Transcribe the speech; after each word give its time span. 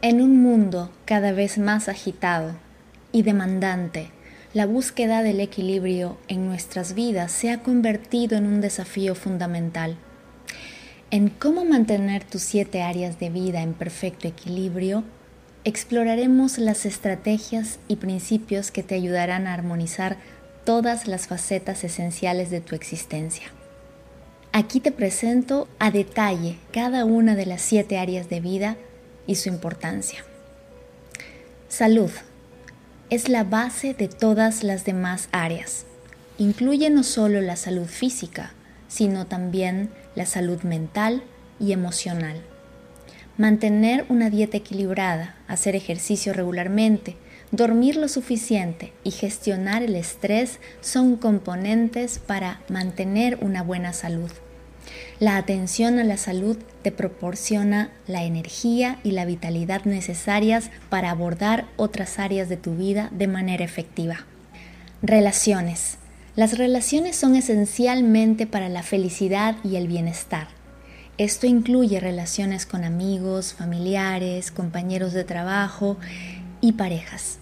En 0.00 0.22
un 0.22 0.40
mundo 0.40 0.92
cada 1.06 1.32
vez 1.32 1.58
más 1.58 1.88
agitado 1.88 2.54
y 3.10 3.22
demandante, 3.22 4.12
la 4.54 4.64
búsqueda 4.64 5.24
del 5.24 5.40
equilibrio 5.40 6.18
en 6.28 6.46
nuestras 6.46 6.94
vidas 6.94 7.32
se 7.32 7.50
ha 7.50 7.64
convertido 7.64 8.38
en 8.38 8.46
un 8.46 8.60
desafío 8.60 9.16
fundamental. 9.16 9.96
En 11.10 11.28
cómo 11.30 11.64
mantener 11.64 12.22
tus 12.22 12.42
siete 12.42 12.80
áreas 12.82 13.18
de 13.18 13.30
vida 13.30 13.60
en 13.60 13.74
perfecto 13.74 14.28
equilibrio, 14.28 15.02
exploraremos 15.64 16.58
las 16.58 16.86
estrategias 16.86 17.80
y 17.88 17.96
principios 17.96 18.70
que 18.70 18.84
te 18.84 18.94
ayudarán 18.94 19.48
a 19.48 19.54
armonizar 19.54 20.16
todas 20.64 21.08
las 21.08 21.26
facetas 21.26 21.82
esenciales 21.82 22.50
de 22.50 22.60
tu 22.60 22.76
existencia. 22.76 23.48
Aquí 24.52 24.78
te 24.78 24.92
presento 24.92 25.66
a 25.80 25.90
detalle 25.90 26.56
cada 26.72 27.04
una 27.04 27.34
de 27.34 27.46
las 27.46 27.62
siete 27.62 27.98
áreas 27.98 28.28
de 28.28 28.40
vida 28.40 28.76
y 29.28 29.36
su 29.36 29.48
importancia. 29.48 30.24
Salud 31.68 32.10
es 33.10 33.28
la 33.28 33.44
base 33.44 33.94
de 33.94 34.08
todas 34.08 34.64
las 34.64 34.84
demás 34.84 35.28
áreas. 35.30 35.84
Incluye 36.38 36.90
no 36.90 37.04
solo 37.04 37.40
la 37.40 37.54
salud 37.54 37.86
física, 37.86 38.52
sino 38.88 39.26
también 39.26 39.90
la 40.16 40.26
salud 40.26 40.62
mental 40.62 41.22
y 41.60 41.72
emocional. 41.72 42.40
Mantener 43.36 44.06
una 44.08 44.30
dieta 44.30 44.56
equilibrada, 44.56 45.36
hacer 45.46 45.76
ejercicio 45.76 46.32
regularmente, 46.32 47.16
dormir 47.52 47.96
lo 47.96 48.08
suficiente 48.08 48.92
y 49.04 49.10
gestionar 49.10 49.82
el 49.82 49.94
estrés 49.94 50.58
son 50.80 51.16
componentes 51.16 52.18
para 52.18 52.62
mantener 52.68 53.38
una 53.42 53.62
buena 53.62 53.92
salud. 53.92 54.30
La 55.20 55.36
atención 55.36 55.98
a 55.98 56.04
la 56.04 56.16
salud 56.16 56.56
te 56.82 56.92
proporciona 56.92 57.90
la 58.06 58.22
energía 58.22 59.00
y 59.02 59.10
la 59.10 59.24
vitalidad 59.24 59.84
necesarias 59.84 60.70
para 60.90 61.10
abordar 61.10 61.66
otras 61.76 62.20
áreas 62.20 62.48
de 62.48 62.56
tu 62.56 62.76
vida 62.76 63.08
de 63.10 63.26
manera 63.26 63.64
efectiva. 63.64 64.26
Relaciones. 65.02 65.98
Las 66.36 66.56
relaciones 66.56 67.16
son 67.16 67.34
esencialmente 67.34 68.46
para 68.46 68.68
la 68.68 68.84
felicidad 68.84 69.56
y 69.64 69.74
el 69.74 69.88
bienestar. 69.88 70.46
Esto 71.16 71.48
incluye 71.48 71.98
relaciones 71.98 72.64
con 72.64 72.84
amigos, 72.84 73.54
familiares, 73.54 74.52
compañeros 74.52 75.14
de 75.14 75.24
trabajo 75.24 75.96
y 76.60 76.74
parejas. 76.74 77.38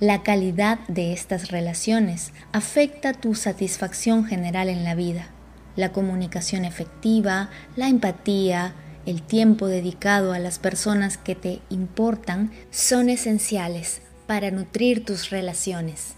La 0.00 0.22
calidad 0.22 0.80
de 0.88 1.14
estas 1.14 1.50
relaciones 1.50 2.32
afecta 2.52 3.14
tu 3.14 3.34
satisfacción 3.34 4.26
general 4.26 4.68
en 4.68 4.84
la 4.84 4.94
vida 4.94 5.30
la 5.76 5.92
comunicación 5.92 6.64
efectiva, 6.64 7.50
la 7.76 7.88
empatía, 7.88 8.74
el 9.06 9.22
tiempo 9.22 9.66
dedicado 9.66 10.32
a 10.32 10.38
las 10.38 10.58
personas 10.58 11.16
que 11.16 11.34
te 11.34 11.60
importan 11.70 12.50
son 12.70 13.08
esenciales 13.08 14.02
para 14.26 14.50
nutrir 14.50 15.04
tus 15.04 15.30
relaciones. 15.30 16.14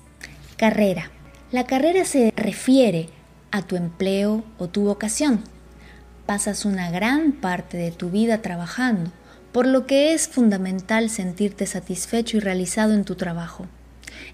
Carrera. 0.56 1.10
La 1.50 1.64
carrera 1.66 2.04
se 2.04 2.32
refiere 2.34 3.08
a 3.50 3.62
tu 3.62 3.76
empleo 3.76 4.42
o 4.58 4.68
tu 4.68 4.84
vocación. 4.84 5.42
Pasas 6.26 6.64
una 6.64 6.90
gran 6.90 7.32
parte 7.32 7.76
de 7.76 7.90
tu 7.90 8.10
vida 8.10 8.38
trabajando, 8.38 9.12
por 9.52 9.66
lo 9.66 9.86
que 9.86 10.14
es 10.14 10.28
fundamental 10.28 11.10
sentirte 11.10 11.66
satisfecho 11.66 12.38
y 12.38 12.40
realizado 12.40 12.94
en 12.94 13.04
tu 13.04 13.16
trabajo 13.16 13.66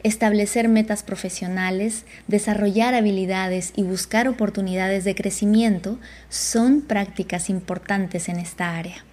establecer 0.03 0.69
metas 0.69 1.03
profesionales, 1.03 2.05
desarrollar 2.27 2.95
habilidades 2.95 3.73
y 3.77 3.83
buscar 3.83 4.29
oportunidades 4.29 5.05
de 5.05 5.15
crecimiento 5.15 5.99
son 6.29 6.83
prácticas 6.83 7.51
importantes 7.51 8.29
en 8.29 8.39
esta 8.39 8.77
área. 8.77 9.05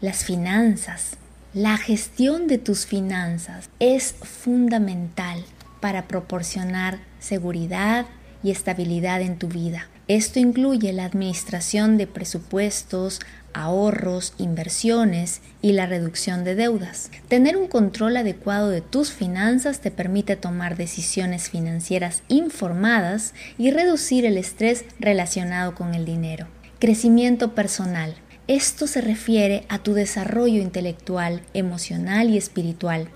Las 0.00 0.24
finanzas. 0.24 1.16
La 1.54 1.78
gestión 1.78 2.48
de 2.48 2.58
tus 2.58 2.84
finanzas 2.84 3.70
es 3.80 4.12
fundamental 4.12 5.42
para 5.80 6.06
proporcionar 6.06 6.98
seguridad 7.18 8.06
y 8.42 8.50
estabilidad 8.50 9.22
en 9.22 9.38
tu 9.38 9.48
vida. 9.48 9.88
Esto 10.08 10.38
incluye 10.38 10.92
la 10.92 11.04
administración 11.04 11.96
de 11.96 12.06
presupuestos, 12.06 13.18
ahorros, 13.52 14.34
inversiones 14.38 15.40
y 15.62 15.72
la 15.72 15.86
reducción 15.86 16.44
de 16.44 16.54
deudas. 16.54 17.10
Tener 17.26 17.56
un 17.56 17.66
control 17.66 18.16
adecuado 18.16 18.68
de 18.68 18.82
tus 18.82 19.10
finanzas 19.10 19.80
te 19.80 19.90
permite 19.90 20.36
tomar 20.36 20.76
decisiones 20.76 21.50
financieras 21.50 22.22
informadas 22.28 23.34
y 23.58 23.72
reducir 23.72 24.26
el 24.26 24.38
estrés 24.38 24.84
relacionado 25.00 25.74
con 25.74 25.94
el 25.94 26.04
dinero. 26.04 26.46
Crecimiento 26.78 27.54
personal. 27.54 28.14
Esto 28.46 28.86
se 28.86 29.00
refiere 29.00 29.64
a 29.68 29.80
tu 29.80 29.94
desarrollo 29.94 30.62
intelectual, 30.62 31.42
emocional 31.52 32.30
y 32.30 32.36
espiritual. 32.36 33.08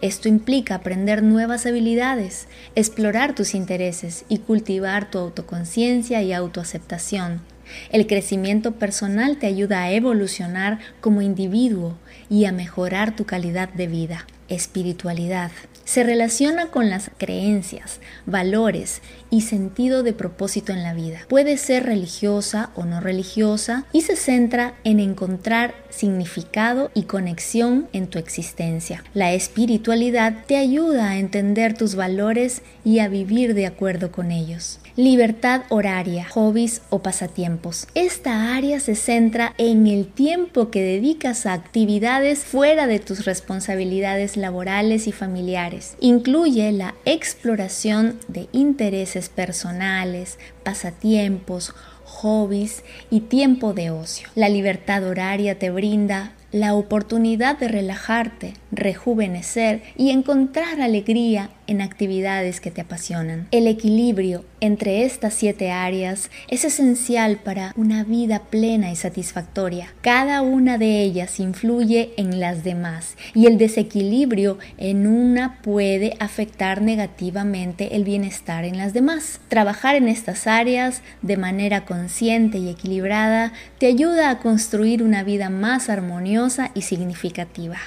Esto 0.00 0.28
implica 0.28 0.76
aprender 0.76 1.22
nuevas 1.22 1.66
habilidades, 1.66 2.46
explorar 2.74 3.34
tus 3.34 3.54
intereses 3.54 4.24
y 4.28 4.38
cultivar 4.38 5.10
tu 5.10 5.18
autoconciencia 5.18 6.22
y 6.22 6.32
autoaceptación. 6.32 7.42
El 7.90 8.06
crecimiento 8.06 8.72
personal 8.72 9.38
te 9.38 9.46
ayuda 9.46 9.82
a 9.82 9.92
evolucionar 9.92 10.78
como 11.00 11.22
individuo 11.22 11.96
y 12.28 12.44
a 12.44 12.52
mejorar 12.52 13.16
tu 13.16 13.24
calidad 13.24 13.68
de 13.70 13.86
vida. 13.86 14.26
Espiritualidad 14.48 15.50
se 15.84 16.02
relaciona 16.02 16.68
con 16.68 16.90
las 16.90 17.10
creencias, 17.18 18.00
valores 18.26 19.02
y 19.30 19.42
sentido 19.42 20.02
de 20.02 20.12
propósito 20.12 20.72
en 20.72 20.82
la 20.82 20.94
vida. 20.94 21.20
Puede 21.28 21.56
ser 21.56 21.84
religiosa 21.84 22.70
o 22.74 22.84
no 22.84 23.00
religiosa 23.00 23.84
y 23.92 24.02
se 24.02 24.16
centra 24.16 24.74
en 24.84 25.00
encontrar 25.00 25.74
significado 25.90 26.90
y 26.94 27.02
conexión 27.02 27.88
en 27.92 28.06
tu 28.06 28.18
existencia. 28.18 29.04
La 29.14 29.32
espiritualidad 29.32 30.44
te 30.46 30.56
ayuda 30.56 31.10
a 31.10 31.18
entender 31.18 31.76
tus 31.76 31.94
valores 31.94 32.62
y 32.84 32.98
a 32.98 33.08
vivir 33.08 33.54
de 33.54 33.66
acuerdo 33.66 34.10
con 34.10 34.30
ellos. 34.30 34.80
Libertad 34.96 35.62
horaria, 35.70 36.28
hobbies 36.30 36.82
o 36.88 37.00
pasatiempos. 37.00 37.88
Esta 37.96 38.54
área 38.54 38.78
se 38.78 38.94
centra 38.94 39.52
en 39.58 39.88
el 39.88 40.06
tiempo 40.06 40.70
que 40.70 40.82
dedicas 40.82 41.46
a 41.46 41.52
actividades 41.52 42.44
fuera 42.44 42.86
de 42.86 43.00
tus 43.00 43.24
responsabilidades 43.24 44.33
laborales 44.36 45.06
y 45.06 45.12
familiares. 45.12 45.96
Incluye 46.00 46.72
la 46.72 46.94
exploración 47.04 48.18
de 48.28 48.48
intereses 48.52 49.28
personales, 49.28 50.38
pasatiempos, 50.62 51.74
hobbies 52.04 52.84
y 53.10 53.20
tiempo 53.20 53.72
de 53.72 53.90
ocio. 53.90 54.28
La 54.34 54.48
libertad 54.48 55.04
horaria 55.04 55.58
te 55.58 55.70
brinda 55.70 56.32
la 56.54 56.76
oportunidad 56.76 57.58
de 57.58 57.66
relajarte, 57.66 58.54
rejuvenecer 58.70 59.82
y 59.96 60.10
encontrar 60.10 60.80
alegría 60.80 61.50
en 61.66 61.80
actividades 61.80 62.60
que 62.60 62.70
te 62.70 62.82
apasionan. 62.82 63.48
El 63.50 63.66
equilibrio 63.66 64.44
entre 64.60 65.04
estas 65.04 65.34
siete 65.34 65.72
áreas 65.72 66.30
es 66.46 66.64
esencial 66.64 67.38
para 67.38 67.72
una 67.76 68.04
vida 68.04 68.38
plena 68.50 68.92
y 68.92 68.96
satisfactoria. 68.96 69.92
Cada 70.00 70.42
una 70.42 70.78
de 70.78 71.02
ellas 71.02 71.40
influye 71.40 72.12
en 72.18 72.38
las 72.38 72.62
demás 72.62 73.16
y 73.34 73.46
el 73.46 73.58
desequilibrio 73.58 74.58
en 74.78 75.08
una 75.08 75.60
puede 75.60 76.16
afectar 76.20 76.82
negativamente 76.82 77.96
el 77.96 78.04
bienestar 78.04 78.64
en 78.64 78.78
las 78.78 78.92
demás. 78.92 79.40
Trabajar 79.48 79.96
en 79.96 80.06
estas 80.06 80.46
áreas 80.46 81.02
de 81.22 81.36
manera 81.36 81.84
consciente 81.84 82.58
y 82.58 82.68
equilibrada 82.68 83.52
te 83.78 83.86
ayuda 83.86 84.30
a 84.30 84.38
construir 84.38 85.02
una 85.02 85.24
vida 85.24 85.50
más 85.50 85.88
armoniosa 85.88 86.43
y 86.74 86.82
significativa. 86.82 87.78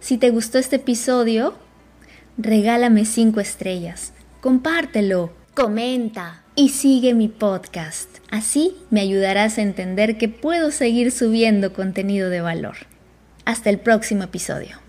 Si 0.00 0.18
te 0.18 0.30
gustó 0.30 0.58
este 0.58 0.76
episodio, 0.76 1.54
regálame 2.38 3.04
5 3.04 3.40
estrellas, 3.40 4.12
compártelo, 4.40 5.32
comenta 5.54 6.44
y 6.54 6.68
sigue 6.70 7.14
mi 7.14 7.28
podcast. 7.28 8.18
Así 8.30 8.76
me 8.90 9.00
ayudarás 9.00 9.58
a 9.58 9.62
entender 9.62 10.18
que 10.18 10.28
puedo 10.28 10.70
seguir 10.70 11.10
subiendo 11.12 11.72
contenido 11.72 12.30
de 12.30 12.40
valor. 12.40 12.76
Hasta 13.44 13.70
el 13.70 13.78
próximo 13.78 14.24
episodio. 14.24 14.85